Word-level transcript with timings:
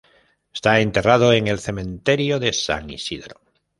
Está 0.51 0.79
enterrado 0.79 1.31
en 1.31 1.47
el 1.47 1.59
Cementerio 1.59 2.39
de 2.39 2.53
San 2.53 2.89
Isidro. 2.89 3.39